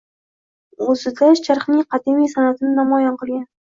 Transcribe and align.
O‘zida 0.85 1.31
Sharqning 1.43 1.87
qadimiy 1.95 2.35
san’atini 2.35 2.77
namoyon 2.83 3.25
qilgan. 3.27 3.51